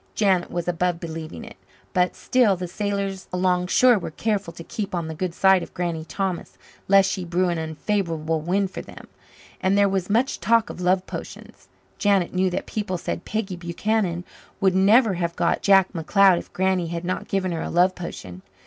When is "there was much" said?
9.77-10.39